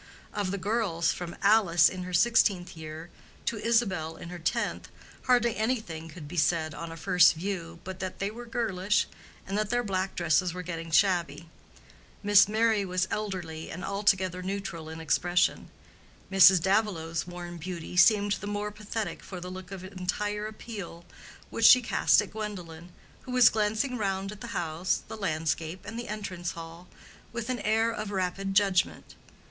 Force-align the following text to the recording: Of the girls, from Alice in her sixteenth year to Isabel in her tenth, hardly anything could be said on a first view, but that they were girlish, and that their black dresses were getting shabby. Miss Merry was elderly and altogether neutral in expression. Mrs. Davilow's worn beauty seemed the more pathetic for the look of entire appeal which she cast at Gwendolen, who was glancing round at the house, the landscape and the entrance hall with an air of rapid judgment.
Of 0.33 0.49
the 0.49 0.57
girls, 0.57 1.11
from 1.11 1.35
Alice 1.43 1.87
in 1.87 2.01
her 2.05 2.11
sixteenth 2.11 2.75
year 2.75 3.11
to 3.45 3.57
Isabel 3.59 4.15
in 4.17 4.29
her 4.29 4.39
tenth, 4.39 4.89
hardly 5.25 5.55
anything 5.55 6.09
could 6.09 6.27
be 6.27 6.37
said 6.37 6.73
on 6.73 6.91
a 6.91 6.97
first 6.97 7.35
view, 7.35 7.79
but 7.83 7.99
that 7.99 8.17
they 8.17 8.31
were 8.31 8.47
girlish, 8.47 9.05
and 9.45 9.55
that 9.59 9.69
their 9.69 9.83
black 9.83 10.15
dresses 10.15 10.55
were 10.55 10.63
getting 10.63 10.89
shabby. 10.89 11.49
Miss 12.23 12.47
Merry 12.49 12.83
was 12.83 13.07
elderly 13.11 13.69
and 13.69 13.85
altogether 13.85 14.41
neutral 14.41 14.89
in 14.89 14.99
expression. 14.99 15.69
Mrs. 16.31 16.59
Davilow's 16.59 17.27
worn 17.27 17.57
beauty 17.59 17.95
seemed 17.95 18.31
the 18.31 18.47
more 18.47 18.71
pathetic 18.71 19.21
for 19.21 19.39
the 19.39 19.51
look 19.51 19.69
of 19.69 19.83
entire 19.83 20.47
appeal 20.47 21.05
which 21.51 21.65
she 21.65 21.79
cast 21.79 22.23
at 22.23 22.31
Gwendolen, 22.31 22.89
who 23.21 23.31
was 23.31 23.49
glancing 23.51 23.99
round 23.99 24.31
at 24.31 24.41
the 24.41 24.47
house, 24.57 25.03
the 25.07 25.15
landscape 25.15 25.81
and 25.85 25.99
the 25.99 26.07
entrance 26.07 26.53
hall 26.53 26.87
with 27.31 27.51
an 27.51 27.59
air 27.59 27.91
of 27.91 28.09
rapid 28.09 28.55
judgment. 28.55 29.13